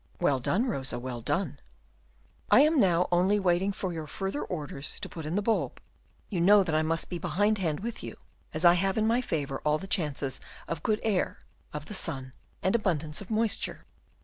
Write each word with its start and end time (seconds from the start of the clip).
"Well 0.19 0.39
done, 0.39 0.65
Rosa, 0.65 0.97
well 0.97 1.21
done." 1.21 1.59
"I 2.49 2.61
am 2.61 2.79
now 2.79 3.07
only 3.11 3.39
waiting 3.39 3.71
for 3.71 3.93
your 3.93 4.07
further 4.07 4.41
orders 4.43 4.99
to 5.01 5.07
put 5.07 5.27
in 5.27 5.35
the 5.35 5.43
bulb, 5.43 5.79
you 6.27 6.41
know 6.41 6.63
that 6.63 6.73
I 6.73 6.81
must 6.81 7.07
be 7.07 7.19
behindhand 7.19 7.81
with 7.81 8.01
you, 8.01 8.17
as 8.51 8.65
I 8.65 8.73
have 8.73 8.97
in 8.97 9.05
my 9.05 9.21
favour 9.21 9.61
all 9.63 9.77
the 9.77 9.85
chances 9.85 10.41
of 10.67 10.81
good 10.81 11.01
air, 11.03 11.37
of 11.71 11.85
the 11.85 11.93
sun, 11.93 12.33
and 12.63 12.73
abundance 12.75 13.21
of 13.21 13.29
moisture." 13.29 13.85